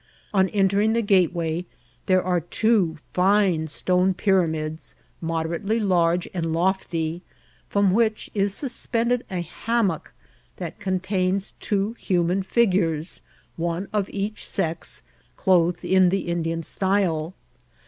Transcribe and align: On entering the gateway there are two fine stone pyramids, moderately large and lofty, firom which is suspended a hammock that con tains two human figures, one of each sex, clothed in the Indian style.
On 0.33 0.49
entering 0.49 0.93
the 0.93 1.03
gateway 1.03 1.63
there 2.07 2.23
are 2.23 2.39
two 2.41 2.97
fine 3.13 3.67
stone 3.67 4.15
pyramids, 4.15 4.95
moderately 5.21 5.79
large 5.79 6.27
and 6.33 6.51
lofty, 6.53 7.21
firom 7.71 7.91
which 7.91 8.27
is 8.33 8.51
suspended 8.55 9.23
a 9.29 9.41
hammock 9.41 10.11
that 10.57 10.79
con 10.79 11.01
tains 11.01 11.53
two 11.59 11.93
human 11.99 12.41
figures, 12.41 13.21
one 13.57 13.87
of 13.93 14.09
each 14.09 14.47
sex, 14.47 15.03
clothed 15.37 15.85
in 15.85 16.09
the 16.09 16.21
Indian 16.21 16.63
style. 16.63 17.35